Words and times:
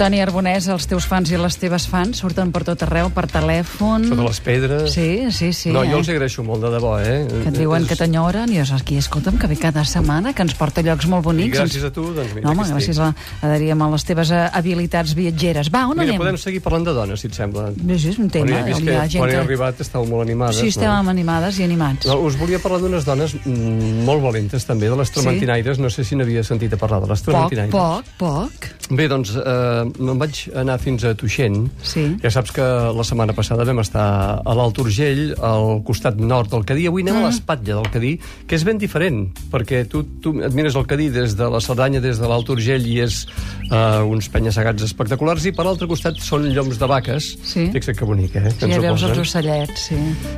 Toni 0.00 0.16
Arbonès, 0.24 0.64
els 0.72 0.86
teus 0.88 1.04
fans 1.04 1.28
i 1.28 1.36
les 1.36 1.56
teves 1.60 1.84
fans 1.90 2.22
surten 2.22 2.48
per 2.54 2.62
tot 2.64 2.80
arreu, 2.86 3.10
per 3.12 3.26
telèfon... 3.28 4.06
Sota 4.08 4.24
les 4.24 4.38
pedres... 4.40 4.94
Sí, 4.94 5.26
sí, 5.28 5.50
sí. 5.52 5.72
no, 5.74 5.82
eh? 5.84 5.90
jo 5.92 5.98
els 6.00 6.08
agraeixo 6.08 6.40
molt, 6.46 6.62
de 6.64 6.70
debò, 6.72 6.94
eh? 7.04 7.18
Que 7.28 7.50
et 7.50 7.58
diuen 7.58 7.84
És- 7.84 7.90
que 7.90 7.98
t'enyoren, 8.00 8.48
i 8.48 8.62
és 8.62 8.72
aquí, 8.72 8.96
escolta'm, 8.96 9.36
que 9.36 9.50
ve 9.50 9.58
cada 9.60 9.82
setmana, 9.84 10.32
que 10.32 10.40
ens 10.46 10.54
porta 10.56 10.80
llocs 10.86 11.04
molt 11.04 11.20
I 11.20 11.28
bonics. 11.28 11.58
gràcies 11.58 11.84
a 11.84 11.90
tu, 11.92 12.06
doncs 12.16 12.32
mira, 12.32 12.46
No, 12.46 12.54
home, 12.54 12.64
gràcies 12.70 12.96
a, 13.04 13.10
a 13.12 13.50
Daríem, 13.52 13.82
a 13.84 13.90
les 13.92 14.06
teves 14.08 14.32
eh, 14.32 14.40
habilitats 14.62 15.12
viatgeres. 15.18 15.68
Va, 15.68 15.82
on 15.92 16.00
Mira, 16.00 16.14
anem? 16.14 16.22
podem 16.24 16.40
seguir 16.40 16.62
parlant 16.64 16.88
de 16.88 16.96
dones, 16.96 17.20
si 17.20 17.28
et 17.28 17.36
sembla. 17.36 17.66
Sí, 17.76 17.98
sí, 18.06 18.14
és 18.14 18.18
un 18.24 18.32
tema. 18.32 18.48
Bueno, 18.54 18.62
he 18.64 18.70
vist 18.72 18.80
hi 18.80 18.96
ha 18.96 19.02
que 19.04 19.12
gent 19.18 19.20
quan 19.26 19.34
he 19.34 19.36
que- 19.36 19.44
arribat 19.44 19.84
estàveu 19.84 20.08
molt 20.14 20.24
animades. 20.24 20.62
Sí, 20.64 20.72
estem 20.72 20.88
no? 20.88 21.12
animades 21.12 21.60
i 21.60 21.68
animats. 21.68 22.08
No, 22.08 22.16
us 22.24 22.40
volia 22.40 22.62
parlar 22.64 22.80
d'unes 22.86 23.04
dones 23.04 23.36
mm, 23.44 24.00
molt 24.08 24.24
valentes, 24.24 24.64
també, 24.64 24.88
de 24.88 24.96
les 25.04 25.12
trementinaires. 25.12 25.76
No 25.78 25.92
sé 25.92 26.08
si 26.08 26.16
n'havia 26.16 26.40
sentit 26.42 26.72
a 26.72 26.80
parlar 26.80 27.02
de 27.04 27.12
les 27.12 27.20
Poc, 27.20 27.34
trementinaires. 27.34 27.76
poc, 27.76 28.16
poc. 28.16 28.70
Bé, 28.90 29.06
doncs, 29.12 29.36
eh, 29.36 29.89
me'n 29.98 30.18
vaig 30.20 30.42
anar 30.54 30.78
fins 30.80 31.04
a 31.04 31.14
Tuixent. 31.14 31.68
Sí. 31.82 32.04
Ja 32.22 32.30
saps 32.30 32.52
que 32.52 32.62
la 32.96 33.04
setmana 33.06 33.32
passada 33.36 33.64
vam 33.64 33.80
estar 33.82 34.40
a 34.44 34.54
l'Alt 34.54 34.78
Urgell, 34.78 35.34
al 35.42 35.82
costat 35.86 36.16
nord 36.20 36.50
del 36.52 36.64
Cadí. 36.68 36.86
Avui 36.86 37.02
anem 37.02 37.14
Mm. 37.20 37.24
a 37.24 37.28
l'espatlla 37.28 37.74
del 37.80 37.90
Cadí, 37.92 38.12
que 38.46 38.54
és 38.56 38.64
ben 38.64 38.78
diferent, 38.78 39.28
perquè 39.50 39.86
tu, 39.88 40.02
tu 40.22 40.34
et 40.42 40.52
mires 40.54 40.76
el 40.76 40.86
Cadí 40.86 41.08
des 41.10 41.34
de 41.36 41.48
la 41.50 41.60
Cerdanya, 41.60 42.00
des 42.00 42.18
de 42.20 42.26
l'Alt 42.28 42.48
Urgell, 42.48 42.86
i 42.86 43.00
és 43.00 43.26
eh, 43.70 44.02
uns 44.02 44.28
penya-segats 44.28 44.82
espectaculars, 44.82 45.44
i 45.46 45.52
per 45.52 45.64
l'altre 45.66 45.86
costat 45.90 46.16
són 46.20 46.46
lloms 46.54 46.78
de 46.78 46.86
vaques. 46.86 47.30
Sí. 47.44 47.66
Fixa't 47.72 47.96
que 47.98 48.04
bonic, 48.06 48.36
eh? 48.36 48.50
Sí, 48.50 48.64
ens 48.66 48.74
ja 48.74 48.80
veus 48.80 49.02
els 49.02 49.18
ocellets, 49.18 49.88
sí. 49.90 49.96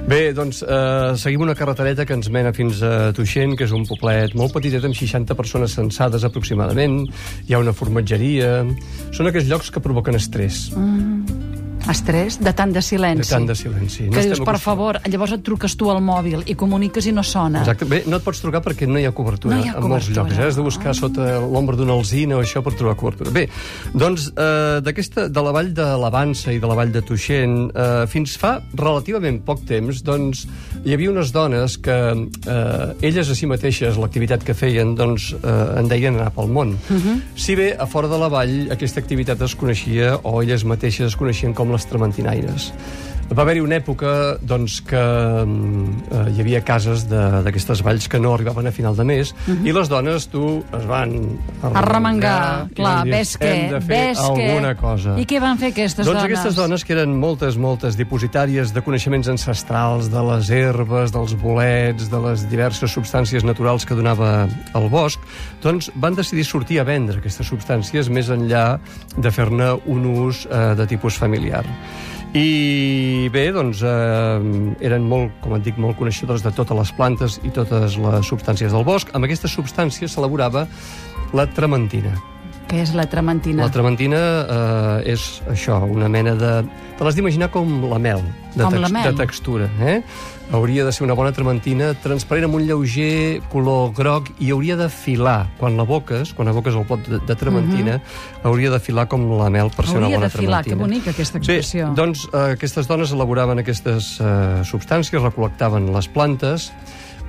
Bé, 0.08 0.32
doncs 0.32 0.62
eh, 0.62 1.12
seguim 1.16 1.42
una 1.42 1.54
carretereta 1.54 2.04
que 2.06 2.14
ens 2.14 2.28
mena 2.30 2.52
fins 2.52 2.82
a 2.82 3.12
Tuixent, 3.12 3.56
que 3.56 3.64
és 3.64 3.72
un 3.72 3.84
poblet 3.86 4.34
molt 4.34 4.52
petitet, 4.52 4.84
amb 4.84 4.94
60 4.96 5.34
persones 5.34 5.72
censades 5.74 6.24
aproximadament. 6.24 7.06
Hi 7.48 7.54
ha 7.54 7.58
una 7.62 7.72
formatgeria... 7.72 8.62
Són 9.12 9.26
aquells 9.42 9.50
llocs 9.50 9.70
que 9.74 9.82
provoquen 9.82 10.14
estrès, 10.14 10.68
Estrès 11.90 12.38
de 12.40 12.52
tant 12.54 12.70
de 12.72 12.80
silenci. 12.82 13.28
de 13.28 13.34
tant 13.34 13.46
de 13.46 13.54
silenci. 13.58 14.08
Que 14.10 14.22
dius, 14.22 14.40
per 14.46 14.58
favor, 14.62 15.00
llavors 15.10 15.32
et 15.34 15.42
truques 15.42 15.74
tu 15.76 15.90
al 15.90 16.00
mòbil 16.04 16.44
i 16.46 16.54
comuniques 16.54 17.06
i 17.06 17.12
no 17.12 17.22
sona. 17.26 17.60
Exacte. 17.64 17.84
Bé, 17.90 18.02
no 18.06 18.16
et 18.20 18.22
pots 18.24 18.40
trucar 18.40 18.62
perquè 18.62 18.86
no 18.86 18.98
hi 19.00 19.06
ha 19.08 19.12
cobertura 19.12 19.56
No 19.56 19.64
hi 19.64 19.68
ha 19.68 19.74
en 19.78 19.88
molts 19.88 20.06
cobertura. 20.08 20.28
llocs. 20.28 20.38
Eh? 20.38 20.46
Has 20.52 20.56
de 20.56 20.62
buscar 20.62 20.94
sota 20.94 21.40
l'ombra 21.40 21.76
d'una 21.76 21.92
alzina 21.92 22.36
o 22.36 22.42
això 22.42 22.62
per 22.62 22.74
trobar 22.78 22.94
cobertura. 22.96 23.30
Bé, 23.34 23.48
doncs, 23.94 24.28
eh, 24.36 24.80
d'aquesta, 24.80 25.28
de 25.28 25.42
la 25.42 25.50
vall 25.52 25.72
de 25.74 25.88
l'Avança 25.98 26.52
i 26.52 26.60
de 26.62 26.66
la 26.70 26.74
vall 26.78 26.92
de 26.92 27.02
Tuixent, 27.02 27.70
eh, 27.74 28.06
fins 28.06 28.36
fa 28.38 28.60
relativament 28.74 29.42
poc 29.44 29.64
temps, 29.66 30.02
doncs, 30.06 30.46
hi 30.84 30.94
havia 30.94 31.10
unes 31.10 31.32
dones 31.32 31.76
que 31.78 31.90
eh, 31.92 32.94
elles 33.02 33.28
a 33.28 33.34
si 33.34 33.46
mateixes, 33.46 33.98
l'activitat 33.98 34.44
que 34.44 34.54
feien, 34.54 34.94
doncs, 34.94 35.32
eh, 35.42 35.78
en 35.80 35.88
deien 35.88 36.14
anar 36.14 36.30
pel 36.32 36.46
món. 36.48 36.76
Si 37.34 37.54
bé, 37.56 37.72
a 37.78 37.86
fora 37.86 38.08
de 38.08 38.18
la 38.18 38.28
vall, 38.28 38.70
aquesta 38.70 39.00
activitat 39.00 39.40
es 39.42 39.54
coneixia, 39.56 40.16
o 40.22 40.40
elles 40.42 40.64
mateixes 40.64 41.08
es 41.12 41.16
coneixien 41.16 41.52
com 41.52 41.71
les 41.72 41.88
trementinaires. 41.88 42.70
Va 43.32 43.44
haver-hi 43.46 43.62
una 43.64 43.78
època 43.80 44.12
doncs, 44.44 44.80
que 44.84 45.00
mm, 45.00 46.02
eh, 46.12 46.24
hi 46.34 46.42
havia 46.44 46.60
cases 46.66 47.06
d'aquestes 47.08 47.82
valls 47.84 48.08
que 48.10 48.20
no 48.20 48.34
arribaven 48.34 48.68
a 48.68 48.72
final 48.74 48.96
de 48.98 49.06
mes 49.08 49.32
i 49.62 49.72
les 49.72 49.88
dones, 49.88 50.26
tu, 50.32 50.58
es 50.76 50.84
van 50.88 51.14
Arremangar, 51.62 52.68
i 52.70 52.76
clar, 52.76 52.94
dir, 53.06 53.14
ves 53.14 53.34
què, 53.40 53.50
hem 53.52 53.72
de 53.72 53.80
fer 53.80 54.00
ves 54.10 54.22
alguna 54.22 54.74
cosa. 54.78 55.16
I 55.20 55.26
què 55.28 55.40
van 55.42 55.60
fer 55.60 55.72
aquestes 55.72 56.04
doncs 56.04 56.18
dones? 56.18 56.28
aquestes 56.28 56.58
dones, 56.58 56.84
que 56.84 56.96
eren 56.96 57.14
moltes, 57.22 57.56
moltes 57.60 57.96
dipositàries 57.98 58.74
de 58.74 58.82
coneixements 58.84 59.30
ancestrals, 59.32 60.10
de 60.12 60.24
les 60.28 60.52
herbes, 60.52 61.14
dels 61.14 61.36
bolets, 61.40 62.10
de 62.12 62.22
les 62.26 62.46
diverses 62.52 62.92
substàncies 62.92 63.46
naturals 63.48 63.86
que 63.88 63.96
donava 63.98 64.32
el 64.78 64.88
bosc, 64.92 65.22
doncs 65.64 65.90
van 65.94 66.18
decidir 66.18 66.44
sortir 66.48 66.82
a 66.82 66.86
vendre 66.88 67.22
aquestes 67.22 67.48
substàncies 67.48 68.10
més 68.12 68.32
enllà 68.32 68.66
de 69.16 69.30
fer-ne 69.32 69.74
un 69.92 70.08
ús 70.12 70.46
eh, 70.46 70.72
de 70.78 70.88
tipus 70.90 71.18
familiar. 71.20 71.64
I 72.32 73.28
bé, 73.28 73.50
doncs, 73.52 73.82
eh, 73.84 74.84
eren 74.88 75.04
molt, 75.04 75.34
com 75.44 75.52
et 75.58 75.66
dic, 75.66 75.76
molt 75.76 75.98
coneixedors 76.00 76.40
de 76.40 76.52
totes 76.56 76.78
les 76.78 76.92
plantes 76.96 77.36
i 77.44 77.52
totes 77.52 77.98
les 78.00 78.24
substàncies 78.30 78.72
del 78.72 78.86
bosc. 78.88 79.12
Amb 79.12 79.28
aquestes 79.28 79.52
substàncies 79.52 80.16
s'elaborava 80.16 80.64
la 81.36 81.44
trementina. 81.52 82.14
Què 82.72 82.80
és 82.80 82.94
la 82.96 83.04
trementina? 83.04 83.66
La 83.66 83.72
trementina 83.72 84.18
eh, 84.48 85.12
és 85.12 85.42
això, 85.52 85.82
una 85.84 86.06
mena 86.08 86.32
de... 86.40 86.52
Te 86.96 87.04
l'has 87.04 87.18
d'imaginar 87.18 87.50
com 87.52 87.68
la 87.90 87.98
mel, 88.00 88.22
de, 88.54 88.62
Com 88.64 88.78
la 88.80 88.88
mel. 88.88 89.10
de 89.10 89.18
textura. 89.18 89.66
Eh? 89.84 89.98
Hauria 90.56 90.86
de 90.86 90.92
ser 90.96 91.04
una 91.04 91.12
bona 91.18 91.34
trementina 91.36 91.90
transparent 92.00 92.46
amb 92.48 92.56
un 92.56 92.64
lleuger 92.64 93.42
color 93.52 93.90
groc 93.96 94.30
i 94.40 94.48
hauria 94.56 94.78
de 94.80 94.88
filar. 94.88 95.50
Quan 95.60 95.76
la 95.76 95.84
boques, 95.84 96.32
quan 96.32 96.48
aboques 96.48 96.72
el 96.80 96.86
pot 96.88 97.04
de, 97.12 97.20
de 97.28 97.36
trementina, 97.36 97.98
hauria 98.42 98.72
de 98.72 98.80
filar 98.80 99.04
com 99.12 99.28
la 99.36 99.50
mel 99.52 99.68
per 99.76 99.84
ser 99.84 99.98
una 100.00 100.08
Mhm. 100.08 100.08
Hauria 100.08 100.16
bona 100.22 100.32
de 100.32 100.38
filar, 100.38 100.64
trementina. 100.64 100.72
que 100.72 100.80
bonica 100.88 101.10
aquesta 101.12 101.38
expressió. 101.44 101.90
Bé, 101.92 102.00
doncs 102.00 102.24
eh, 102.32 102.52
aquestes 102.56 102.88
dones 102.88 103.12
elaboraven 103.12 103.60
aquestes 103.60 104.14
eh, 104.20 104.64
substàncies, 104.64 105.20
recol·lectaven 105.20 105.92
les 105.92 106.08
plantes 106.08 106.70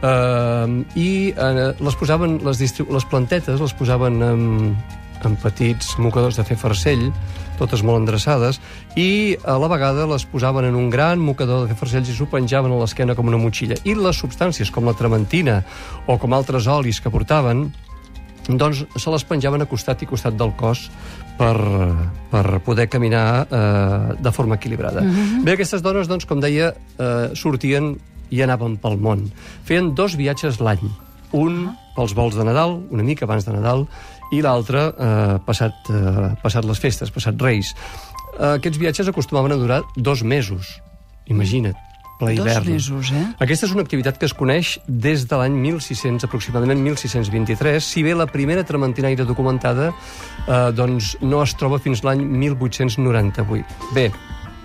eh, 0.01 0.83
i 0.95 1.33
eh, 1.35 1.71
les 1.79 1.95
posaven, 1.99 2.39
les, 2.47 2.63
les 2.79 3.05
plantetes 3.11 3.59
les 3.59 3.73
posaven 3.75 4.21
en, 4.23 4.77
en 5.25 5.37
petits 5.39 5.97
mocadors 5.99 6.37
de 6.39 6.45
fer 6.47 6.57
farcell, 6.59 7.11
totes 7.59 7.83
molt 7.85 8.01
endreçades, 8.01 8.59
i 8.95 9.37
a 9.45 9.57
la 9.61 9.69
vegada 9.71 10.07
les 10.09 10.25
posaven 10.25 10.67
en 10.69 10.75
un 10.75 10.89
gran 10.93 11.21
mocador 11.21 11.63
de 11.63 11.73
fer 11.73 11.79
farcells 11.79 12.09
i 12.09 12.17
s'ho 12.17 12.29
penjaven 12.31 12.73
a 12.73 12.81
l'esquena 12.81 13.15
com 13.15 13.29
una 13.29 13.39
motxilla. 13.41 13.77
I 13.83 13.95
les 13.95 14.19
substàncies, 14.19 14.71
com 14.73 14.89
la 14.89 14.97
trementina 14.97 15.61
o 16.07 16.17
com 16.17 16.33
altres 16.33 16.67
olis 16.67 17.01
que 17.01 17.13
portaven, 17.13 17.67
doncs 18.47 18.83
se 18.99 19.11
les 19.11 19.23
penjaven 19.23 19.63
a 19.63 19.67
costat 19.69 20.01
i 20.03 20.09
costat 20.09 20.35
del 20.35 20.51
cos 20.59 20.89
per, 21.37 21.55
per 22.31 22.59
poder 22.65 22.89
caminar 22.91 23.45
eh, 23.47 24.15
de 24.19 24.31
forma 24.31 24.55
equilibrada. 24.55 25.01
Mm 25.01 25.13
-hmm. 25.13 25.43
Bé, 25.43 25.53
aquestes 25.53 25.81
dones, 25.81 26.07
doncs, 26.07 26.25
com 26.25 26.39
deia, 26.39 26.73
eh, 26.99 27.29
sortien 27.33 27.97
i 28.29 28.41
anaven 28.41 28.77
pel 28.77 28.97
món. 28.97 29.31
Feien 29.63 29.93
dos 29.95 30.15
viatges 30.15 30.59
l'any. 30.59 30.83
Un 31.31 31.75
pels 31.95 32.13
vols 32.13 32.35
de 32.35 32.43
Nadal, 32.43 32.81
una 32.89 33.03
mica 33.03 33.25
abans 33.25 33.45
de 33.45 33.53
Nadal, 33.53 33.87
i 34.33 34.41
l'altre 34.41 34.87
eh, 34.89 35.37
passat, 35.45 35.87
eh, 35.93 36.33
passat 36.43 36.65
les 36.65 36.79
festes, 36.81 37.11
passat 37.13 37.39
Reis. 37.41 37.73
Eh, 38.39 38.55
aquests 38.57 38.79
viatges 38.81 39.09
acostumaven 39.11 39.53
a 39.53 39.59
durar 39.61 39.81
dos 39.95 40.23
mesos. 40.25 40.79
Imagina't, 41.29 41.75
ple 42.19 42.33
Dos 42.35 42.45
hivern. 42.47 42.71
mesos, 42.73 43.11
eh? 43.15 43.23
Aquesta 43.43 43.65
és 43.67 43.73
una 43.75 43.83
activitat 43.85 44.17
que 44.19 44.25
es 44.27 44.33
coneix 44.37 44.73
des 44.87 45.23
de 45.29 45.37
l'any 45.39 45.53
1600, 45.55 46.25
aproximadament 46.27 46.81
1623, 46.83 47.79
si 47.83 48.03
bé 48.03 48.13
la 48.15 48.25
primera 48.27 48.63
trementinaire 48.67 49.25
documentada 49.25 49.91
eh, 49.93 50.71
doncs 50.75 51.15
no 51.21 51.41
es 51.43 51.53
troba 51.59 51.79
fins 51.79 52.03
l'any 52.03 52.25
1898. 52.25 53.65
Bé, 53.95 54.09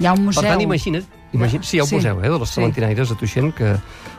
Hi 0.00 0.06
ha 0.06 0.12
un 0.14 0.24
museu. 0.28 0.42
per 0.42 0.52
tant, 0.52 0.62
imagina't, 0.62 1.06
imagina't 1.32 1.64
sí, 1.64 1.78
ha 1.78 1.82
un 1.84 1.88
Sí. 1.88 1.94
museu 1.96 2.20
eh, 2.22 2.28
de 2.28 2.38
les 2.38 2.48
Sí. 2.48 2.54
trementinaires 2.54 3.10
a 3.10 3.14
Tuixent, 3.14 3.54
que, 3.54 3.76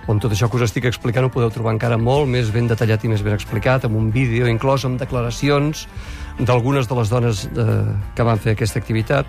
on 0.08 0.20
tot 0.20 0.31
això 0.31 0.50
que 0.50 0.58
us 0.58 0.64
estic 0.64 0.86
explicant 0.86 1.25
ho 1.25 1.30
podeu 1.30 1.50
trobar 1.50 1.74
encara 1.74 1.97
molt 1.97 2.28
més 2.28 2.52
ben 2.52 2.68
detallat 2.68 3.03
i 3.03 3.08
més 3.08 3.22
ben 3.24 3.34
explicat, 3.34 3.86
amb 3.86 3.96
un 3.96 4.12
vídeo 4.12 4.47
inclòs 4.47 4.86
amb 4.86 5.00
declaracions 5.00 5.88
d'algunes 6.40 6.88
de 6.88 6.96
les 6.96 7.09
dones 7.09 7.46
eh, 7.46 7.86
que 8.16 8.24
van 8.24 8.38
fer 8.40 8.53
aquesta 8.53 8.80
activitat. 8.80 9.25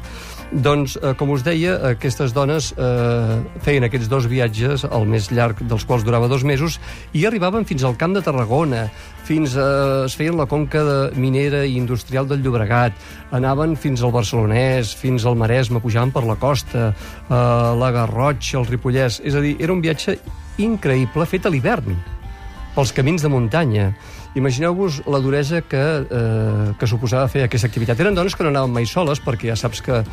Doncs, 0.50 0.97
eh, 0.99 1.12
com 1.15 1.31
us 1.31 1.44
deia, 1.47 1.77
aquestes 1.93 2.33
dones 2.34 2.72
eh, 2.75 3.37
feien 3.62 3.87
aquests 3.87 4.09
dos 4.11 4.27
viatges, 4.27 4.83
el 4.83 5.06
més 5.06 5.28
llarg 5.31 5.62
dels 5.62 5.87
quals 5.87 6.03
durava 6.03 6.27
dos 6.27 6.43
mesos, 6.43 6.81
i 7.15 7.22
arribaven 7.28 7.66
fins 7.69 7.84
al 7.87 7.94
Camp 8.00 8.16
de 8.16 8.22
Tarragona, 8.27 8.89
fins 9.28 9.55
a, 9.55 9.69
es 10.09 10.19
feien 10.19 10.34
la 10.34 10.49
conca 10.50 10.83
de 10.83 10.99
minera 11.22 11.62
i 11.62 11.77
industrial 11.78 12.27
del 12.27 12.43
Llobregat, 12.43 12.99
anaven 13.31 13.78
fins 13.78 14.03
al 14.03 14.10
Barcelonès, 14.10 14.91
fins 14.99 15.22
al 15.22 15.39
Maresme, 15.39 15.78
pujaven 15.78 16.10
per 16.10 16.27
la 16.27 16.39
costa, 16.41 16.91
eh, 16.91 17.34
la 17.84 17.94
Garrotxa, 17.94 18.59
el 18.59 18.66
Ripollès... 18.66 19.22
És 19.22 19.39
a 19.39 19.45
dir, 19.45 19.54
era 19.63 19.77
un 19.77 19.84
viatge 19.84 20.19
increïble 20.59 21.30
fet 21.30 21.47
a 21.47 21.54
l'hivern, 21.54 21.95
pels 22.75 22.93
camins 22.97 23.22
de 23.22 23.28
muntanya. 23.33 23.91
Imagineu-vos 24.39 25.03
la 25.11 25.19
duresa 25.19 25.61
que, 25.63 25.83
eh, 26.07 26.72
que 26.78 26.87
suposava 26.87 27.28
fer 27.28 27.45
aquesta 27.45 27.67
activitat. 27.67 27.99
Eren 28.01 28.15
dones 28.15 28.37
que 28.37 28.45
no 28.47 28.51
anaven 28.51 28.72
mai 28.72 28.87
soles, 28.87 29.21
perquè 29.21 29.51
ja 29.51 29.57
saps 29.57 29.83
que 29.83 30.05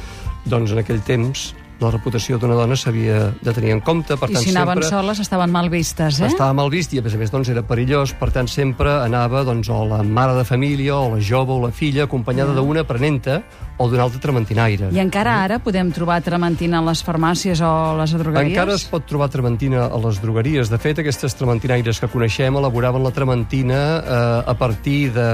doncs, 0.46 0.72
en 0.72 0.82
aquell 0.82 1.02
temps 1.02 1.54
la 1.82 1.92
reputació 1.94 2.40
d'una 2.42 2.56
dona 2.58 2.78
s'havia 2.80 3.20
de 3.42 3.54
tenir 3.54 3.76
en 3.76 3.82
compte. 3.86 4.18
Per 4.18 4.30
I 4.32 4.38
tant, 4.38 4.44
si 4.44 4.54
anaven 4.54 4.82
sempre... 4.82 4.90
soles 4.90 5.22
estaven 5.24 5.54
mal 5.54 5.70
vistes, 5.74 6.22
eh? 6.22 6.32
Estava 6.32 6.56
mal 6.58 6.72
vist 6.74 6.96
i, 6.96 7.02
a 7.02 7.06
més 7.06 7.16
a 7.16 7.22
més, 7.22 7.34
doncs, 7.34 7.52
era 7.54 7.64
perillós. 7.68 8.16
Per 8.18 8.32
tant, 8.34 8.50
sempre 8.52 8.98
anava 9.04 9.44
doncs, 9.48 9.70
o 9.70 9.84
la 9.90 10.02
mare 10.04 10.38
de 10.40 10.46
família, 10.48 10.98
o 10.98 11.16
la 11.16 11.22
jove, 11.22 11.54
o 11.54 11.62
la 11.68 11.72
filla, 11.76 12.08
acompanyada 12.08 12.56
d'una 12.58 12.86
aprenenta 12.86 13.42
o 13.78 13.88
d'un 13.90 14.02
altre 14.02 14.20
trementinaire. 14.20 14.90
I 14.94 15.00
encara 15.04 15.36
ara 15.44 15.60
podem 15.62 15.92
trobar 15.94 16.18
trementina 16.26 16.80
a 16.80 16.86
les 16.88 17.04
farmàcies 17.06 17.62
o 17.62 17.68
a 17.68 17.94
les 18.00 18.14
drogueries? 18.18 18.56
Encara 18.56 18.74
es 18.74 18.86
pot 18.90 19.06
trobar 19.06 19.30
trementina 19.30 19.86
a 19.86 20.00
les 20.02 20.18
drogueries. 20.22 20.72
De 20.74 20.80
fet, 20.82 20.98
aquestes 21.04 21.38
trementinaires 21.38 22.02
que 22.02 22.10
coneixem 22.10 22.58
elaboraven 22.58 23.06
la 23.06 23.14
trementina 23.14 23.82
eh, 24.02 24.50
a 24.50 24.56
partir 24.58 25.12
de, 25.14 25.30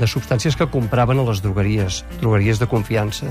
de 0.00 0.08
substàncies 0.08 0.56
que 0.56 0.68
compraven 0.72 1.20
a 1.20 1.26
les 1.28 1.44
drogueries, 1.44 2.00
drogueries 2.22 2.62
de 2.62 2.70
confiança. 2.70 3.28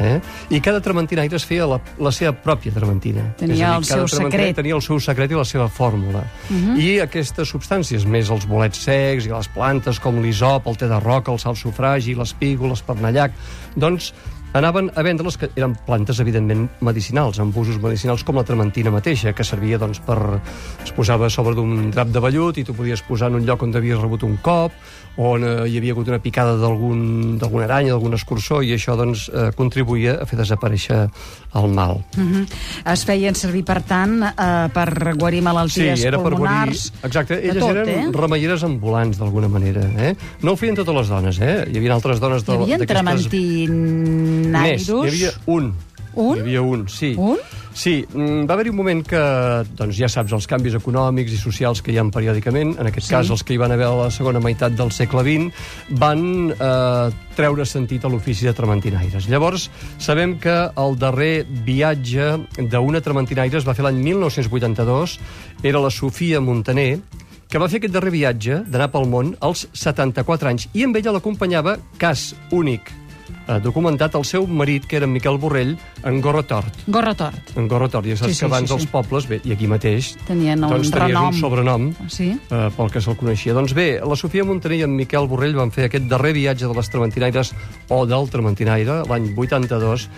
Eh? 0.00 0.16
I 0.56 0.62
cada 0.64 0.80
trementinaire 0.80 1.36
es 1.36 1.44
feia 1.44 1.68
la 1.68 1.80
la 2.00 2.12
seva 2.14 2.32
pròpia 2.32 2.72
trementina. 2.74 3.24
Tenia 3.38 3.56
dir, 3.56 3.76
el 3.76 3.84
seu 3.88 4.08
secret. 4.10 4.56
Tenia 4.58 4.76
el 4.76 4.82
seu 4.84 5.00
secret 5.02 5.32
i 5.32 5.38
la 5.38 5.44
seva 5.48 5.68
fórmula. 5.68 6.24
Uh 6.48 6.56
-huh. 6.56 6.78
I 6.78 7.00
aquestes 7.00 7.48
substàncies, 7.52 8.06
més 8.06 8.30
els 8.30 8.46
bolets 8.46 8.78
secs 8.78 9.26
i 9.26 9.28
les 9.28 9.48
plantes 9.48 10.00
com 10.00 10.22
l'isop, 10.22 10.66
el 10.66 10.76
té 10.76 10.88
de 10.88 11.00
roca, 11.00 11.32
el 11.32 11.38
salsofragi, 11.38 12.14
l'espígol, 12.14 12.70
l'espernallac, 12.70 13.32
doncs 13.76 14.12
anaven 14.52 14.90
a 14.96 15.02
vendre 15.02 15.26
les 15.26 15.36
que 15.36 15.50
eren 15.56 15.74
plantes, 15.86 16.18
evidentment, 16.20 16.68
medicinals, 16.80 17.38
amb 17.42 17.56
usos 17.56 17.76
medicinals 17.82 18.24
com 18.24 18.36
la 18.40 18.44
trementina 18.48 18.90
mateixa, 18.90 19.32
que 19.36 19.44
servia 19.44 19.78
doncs, 19.78 20.00
per... 20.00 20.18
es 20.84 20.92
posava 20.96 21.28
sobre 21.30 21.54
d'un 21.54 21.90
drap 21.92 22.08
de 22.14 22.20
vellut 22.24 22.56
i 22.58 22.64
tu 22.64 22.74
podies 22.74 23.02
posar 23.06 23.28
en 23.28 23.36
un 23.42 23.46
lloc 23.46 23.62
on 23.62 23.74
havies 23.76 24.00
rebut 24.00 24.22
un 24.24 24.38
cop, 24.42 24.72
on 25.18 25.42
eh, 25.44 25.66
hi 25.68 25.76
havia 25.80 25.92
hagut 25.92 26.08
una 26.08 26.20
picada 26.22 26.54
d'algun- 26.56 27.36
d'alguna 27.38 27.64
aranya, 27.66 27.90
d'algun 27.92 28.14
escurçó, 28.14 28.60
i 28.62 28.72
això 28.76 28.94
doncs, 28.96 29.26
eh, 29.34 29.50
contribuïa 29.58 30.16
a 30.22 30.26
fer 30.30 30.38
desaparèixer 30.38 31.00
el 31.58 31.68
mal. 31.74 31.98
Mhm. 32.16 32.46
Es 32.92 33.04
feien 33.04 33.34
servir, 33.34 33.64
per 33.66 33.82
tant, 33.82 34.22
eh, 34.22 34.68
per 34.72 35.14
guarir 35.18 35.42
malalties 35.42 35.98
Sí, 36.00 36.06
era 36.06 36.18
per 36.22 36.32
pulmonars. 36.32 36.90
guarir... 36.92 37.04
Exacte, 37.10 37.40
elles 37.42 37.58
tot, 37.58 37.70
eren 37.76 37.88
eh? 37.88 38.06
remeieres 38.14 38.62
ambulants, 38.64 39.18
d'alguna 39.18 39.48
manera. 39.48 39.82
Eh? 39.98 40.14
No 40.42 40.52
ho 40.52 40.56
feien 40.56 40.76
totes 40.78 40.94
les 40.94 41.08
dones, 41.08 41.40
eh? 41.40 41.66
Hi 41.68 41.76
havia 41.82 41.94
altres 41.94 42.20
dones... 42.20 42.42
Hi 42.42 42.46
de- 42.46 42.52
havia 42.62 42.78
d'aquestes- 42.78 43.28
trementinairos? 43.28 44.37
Més, 44.46 44.88
hi 44.88 45.12
havia 45.12 45.32
un. 45.46 45.72
Un? 46.18 46.36
Hi 46.36 46.40
havia 46.40 46.62
un, 46.62 46.88
sí. 46.90 47.12
Un? 47.18 47.38
Sí, 47.78 48.00
mm, 48.10 48.46
va 48.48 48.54
haver-hi 48.56 48.72
un 48.72 48.76
moment 48.80 49.04
que, 49.06 49.18
doncs 49.78 49.94
ja 50.00 50.08
saps, 50.10 50.32
els 50.34 50.48
canvis 50.50 50.74
econòmics 50.74 51.30
i 51.36 51.36
socials 51.38 51.78
que 51.84 51.92
hi 51.92 51.98
ha 52.00 52.04
periòdicament, 52.10 52.72
en 52.80 52.88
aquest 52.90 53.06
Sí. 53.06 53.12
cas 53.12 53.30
els 53.30 53.44
que 53.44 53.54
hi 53.54 53.56
van 53.60 53.70
haver 53.70 53.86
a 53.86 53.94
la 53.94 54.10
segona 54.10 54.40
meitat 54.42 54.72
del 54.74 54.90
segle 54.90 55.22
XX, 55.22 55.52
van 55.90 56.50
eh, 56.50 57.10
treure 57.36 57.64
sentit 57.64 58.04
a 58.04 58.08
l'ofici 58.08 58.46
de 58.46 58.52
trementinaires. 58.52 59.28
Llavors, 59.28 59.70
sabem 59.98 60.38
que 60.40 60.56
el 60.76 60.98
darrer 60.98 61.46
viatge 61.46 62.32
d'una 62.58 63.00
trementinaire 63.00 63.56
es 63.58 63.64
va 63.68 63.74
fer 63.74 63.84
l'any 63.84 64.02
1982, 64.02 65.20
era 65.62 65.78
la 65.78 65.90
Sofia 65.90 66.40
Montaner, 66.40 66.98
que 67.48 67.58
va 67.58 67.68
fer 67.68 67.78
aquest 67.78 67.94
darrer 67.94 68.10
viatge 68.10 68.64
d'anar 68.66 68.90
pel 68.90 69.06
món 69.06 69.36
als 69.40 69.68
74 69.72 70.48
anys, 70.50 70.68
i 70.74 70.82
amb 70.84 70.96
ella 70.96 71.12
l'acompanyava, 71.12 71.78
cas 71.96 72.34
únic, 72.50 72.90
eh, 73.48 73.58
documentat, 73.62 74.14
el 74.14 74.24
seu 74.24 74.46
marit, 74.46 74.86
que 74.86 74.96
era 74.96 75.06
en 75.06 75.12
Miquel 75.12 75.38
Borrell, 75.38 75.76
en 76.04 76.20
Gorra 76.20 76.42
Tort. 76.42 76.74
Gorra 76.86 77.14
tort. 77.14 77.52
En 77.56 77.68
Gorra 77.68 77.88
Tort. 77.88 78.06
Ja 78.06 78.16
saps 78.16 78.28
Sí, 78.32 78.34
sí, 78.34 78.40
que 78.40 78.46
abans 78.46 78.68
sí, 78.68 78.74
els 78.74 78.82
sí. 78.82 78.88
pobles, 78.92 79.28
bé, 79.28 79.40
i 79.44 79.52
aquí 79.52 79.66
mateix, 79.66 80.14
Tenien 80.26 80.64
un 80.64 80.70
doncs 80.70 80.90
tenies 80.90 81.08
renom. 81.08 81.28
un 81.28 81.40
sobrenom 81.40 81.88
Sí? 82.08 82.30
eh, 82.50 82.68
pel 82.76 82.90
que 82.90 83.00
se'l 83.00 83.16
coneixia. 83.16 83.54
Doncs 83.54 83.74
bé, 83.74 84.00
la 84.04 84.16
Sofia 84.16 84.44
Montaner 84.44 84.78
i 84.78 84.82
en 84.82 84.94
Miquel 84.96 85.26
Borrell 85.28 85.54
van 85.56 85.70
fer 85.70 85.86
aquest 85.88 86.04
darrer 86.08 86.32
viatge 86.32 86.66
de 86.66 86.74
les 86.74 86.88
Trementinaires 86.90 87.54
o 87.88 88.04
del 88.06 88.28
Trementinaire, 88.30 89.02
l'any 89.08 89.34
82, 89.36 90.08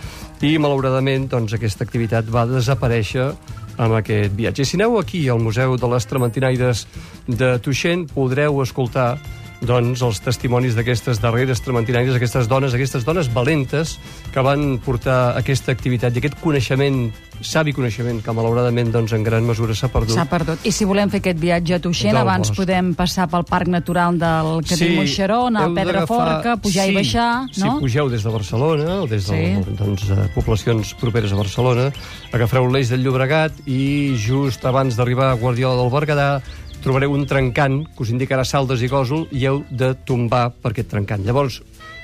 i 0.43 0.57
malauradament 0.59 1.29
doncs, 1.29 1.53
aquesta 1.53 1.85
activitat 1.85 2.25
va 2.33 2.47
desaparèixer 2.49 3.33
amb 3.81 3.95
aquest 3.97 4.33
viatge. 4.37 4.63
I 4.63 4.69
si 4.69 4.77
aneu 4.77 4.99
aquí 4.99 5.27
al 5.29 5.39
Museu 5.41 5.77
de 5.81 5.89
les 5.89 6.07
Trementinaires 6.07 6.87
de 7.27 7.59
Tuixent, 7.59 8.07
podreu 8.13 8.61
escoltar 8.63 9.19
doncs, 9.61 10.01
els 10.03 10.21
testimonis 10.25 10.75
d'aquestes 10.77 11.21
darreres 11.21 11.61
trementinaires, 11.61 12.15
aquestes 12.17 12.49
dones, 12.49 12.73
aquestes 12.75 13.05
dones 13.05 13.29
valentes 13.33 13.99
que 14.33 14.41
van 14.45 14.79
portar 14.85 15.37
aquesta 15.37 15.73
activitat 15.73 16.15
i 16.17 16.23
aquest 16.23 16.39
coneixement, 16.41 17.11
savi 17.45 17.73
coneixement, 17.77 18.23
que 18.25 18.33
malauradament 18.37 18.91
doncs, 18.93 19.13
en 19.17 19.23
gran 19.25 19.45
mesura 19.45 19.75
s'ha 19.77 19.89
perdut. 19.93 20.15
S'ha 20.17 20.25
perdut. 20.29 20.65
I 20.65 20.73
si 20.73 20.85
volem 20.89 21.11
fer 21.13 21.21
aquest 21.23 21.39
viatge 21.41 21.75
a 21.77 21.81
Tuixent, 21.81 22.13
Del 22.13 22.23
abans 22.23 22.49
bosc. 22.49 22.57
podem 22.61 22.95
passar 22.97 23.29
pel 23.33 23.45
Parc 23.49 23.69
Natural 23.69 24.17
del 24.21 24.51
Cadí 24.69 24.91
Moixeró, 24.97 25.47
anar 25.49 25.65
al 25.69 25.75
Pedraforca, 25.77 26.57
pujar 26.61 26.87
sí, 26.87 26.93
i 26.93 26.95
baixar, 26.95 27.31
Si 27.53 27.65
no? 27.65 27.79
pugeu 27.81 28.09
des 28.09 28.23
de 28.25 28.31
Barcelona 28.31 29.03
o 29.03 29.07
des 29.07 29.27
de 29.29 29.37
Sí. 29.65 29.75
doncs, 29.77 30.09
eh, 30.11 30.29
poblacions 30.35 30.95
properes 30.95 31.33
a 31.33 31.37
Barcelona, 31.37 31.91
agafareu 32.33 32.69
l'eix 32.71 32.89
del 32.89 33.03
Llobregat 33.05 33.53
i 33.67 34.15
just 34.17 34.65
abans 34.65 34.97
d'arribar 34.97 35.31
a 35.31 35.35
Guardiola 35.35 35.81
del 35.83 35.91
Berguedà 35.91 36.43
trobareu 36.83 37.13
un 37.13 37.27
trencant 37.27 37.83
que 37.95 38.03
us 38.03 38.11
indicarà 38.15 38.45
Saldes 38.45 38.83
i 38.83 38.89
Gòsol 38.89 39.27
i 39.33 39.45
heu 39.47 39.63
de 39.71 39.93
tombar 39.95 40.51
per 40.63 40.73
aquest 40.73 40.89
trencant. 40.93 41.25
Llavors, 41.27 41.61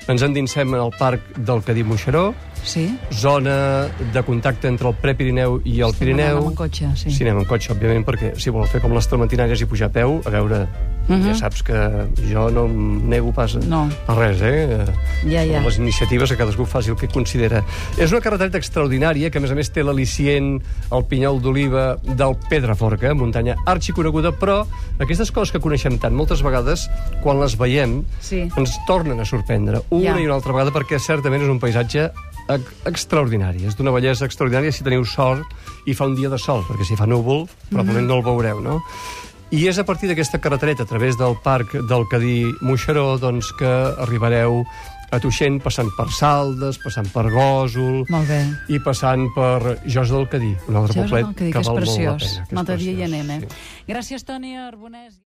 ens 0.09 0.23
endinsem 0.23 0.75
en 0.75 0.81
el 0.81 0.93
parc 0.99 1.21
del 1.39 1.63
Cadí 1.67 1.83
Moixeró, 1.83 2.35
Sí? 2.67 2.89
zona 3.13 3.87
de 4.13 4.23
contacte 4.27 4.67
entre 4.69 4.89
el 4.89 4.95
Prepirineu 4.99 5.61
i 5.65 5.81
el 5.81 5.93
Sí, 5.93 5.99
Pirineu. 6.01 6.37
anem 6.39 6.49
amb 6.49 6.57
cotxe, 6.59 6.89
sí. 6.97 7.11
Sí, 7.11 7.23
anem 7.25 7.39
amb 7.39 7.47
cotxe, 7.49 7.73
òbviament, 7.73 8.05
perquè 8.05 8.35
si 8.39 8.51
voleu 8.51 8.67
fer 8.67 8.81
com 8.83 8.93
les 8.93 9.07
trementinaires 9.07 9.61
i 9.61 9.67
pujar 9.67 9.87
a 9.89 9.93
peu, 9.93 10.21
a 10.25 10.31
veure, 10.31 10.67
Mhm. 11.09 11.29
ja 11.29 11.35
saps 11.39 11.63
que 11.63 11.77
jo 12.33 12.51
no 12.51 12.65
em 12.67 13.09
nego 13.09 13.33
pas 13.33 13.55
a, 13.55 13.61
No. 13.61 13.89
a 14.09 14.15
res, 14.15 14.41
eh? 14.43 14.85
Ja, 15.25 15.45
ja. 15.45 15.61
Les 15.61 15.79
iniciatives 15.79 16.31
que 16.31 16.37
cadascú 16.37 16.67
faci 16.67 16.91
el 16.91 16.97
que 16.97 17.07
considera. 17.09 17.63
És 17.97 18.11
una 18.11 18.21
carretereta 18.21 18.59
extraordinària, 18.59 19.31
que 19.31 19.39
a 19.39 19.41
més 19.41 19.51
a 19.51 19.55
més 19.55 19.71
té 19.71 19.85
l'al·licient, 19.85 20.61
el 20.91 21.05
pinyol 21.07 21.41
d'oliva 21.41 21.97
del 22.03 22.37
Pedraforca, 22.51 23.15
muntanya 23.15 23.55
arxiconeguda, 23.67 24.33
però 24.33 24.67
aquestes 24.99 25.31
coses 25.31 25.53
que 25.53 25.61
coneixem 25.61 25.99
tant, 25.99 26.13
moltes 26.15 26.43
vegades, 26.43 26.89
quan 27.23 27.39
les 27.41 27.57
veiem, 27.57 28.03
Sí. 28.21 28.49
ens 28.57 28.77
tornen 28.87 29.21
a 29.21 29.25
sorprendre 29.25 29.83
una 29.91 30.03
Ja. 30.17 30.21
i 30.21 30.27
una 30.27 30.35
altra 30.35 30.53
vegada, 30.53 30.73
perquè 30.73 30.99
certament 30.99 31.43
és 31.43 31.49
un 31.49 31.61
paisatge 31.61 32.11
ex- 32.49 32.73
extraordinari, 32.85 33.65
és 33.67 33.77
d'una 33.77 33.91
bellesa 33.93 34.25
extraordinària 34.27 34.73
si 34.73 34.83
teniu 34.83 35.05
sort 35.05 35.43
i 35.87 35.95
fa 35.95 36.07
un 36.07 36.17
dia 36.17 36.29
de 36.29 36.39
sol, 36.39 36.63
perquè 36.63 36.85
si 36.85 36.97
fa 36.97 37.07
núvol 37.07 37.47
probablement 37.71 38.07
no 38.09 38.17
el 38.17 38.23
veureu, 38.23 38.61
no? 38.61 38.83
I 39.55 39.69
és 39.71 39.79
a 39.79 39.85
partir 39.87 40.09
d'aquesta 40.11 40.41
carretereta, 40.43 40.83
a 40.83 40.91
través 40.91 41.17
del 41.19 41.37
parc 41.45 41.77
del 41.87 42.05
Cadí 42.11 42.45
Moixeró, 42.67 43.15
doncs 43.23 43.53
que 43.59 43.69
arribareu 44.03 44.65
a 45.15 45.21
Tuixent 45.23 45.61
passant 45.63 45.87
per 45.95 46.09
Saldes, 46.11 46.81
passant 46.83 47.07
per 47.15 47.29
Gòsol 47.31 48.01
Molt 48.11 48.27
bé. 48.27 48.41
i 48.75 48.81
passant 48.83 49.29
per 49.37 49.77
Jos 49.87 50.11
del 50.11 50.27
Cadí, 50.29 50.51
un 50.67 50.81
altre 50.81 50.99
és 50.99 51.11
poblet 51.13 51.31
que 51.39 51.53
que 51.55 51.61
és 51.63 51.69
val 51.71 51.77
molt 51.77 51.79
la 51.79 51.85
preciós. 51.85 52.25
pena. 52.27 52.43
que 52.43 52.51
és 52.51 52.53
Un 52.53 52.59
altre 52.59 52.77
dia 52.77 52.91
hi 52.91 52.97
preciós, 52.97 53.13
anem, 53.15 53.31
eh? 53.31 53.41
sí. 53.47 53.85
Gràcies, 53.93 54.25
Toni 54.27 54.57
Arbonès. 54.59 55.15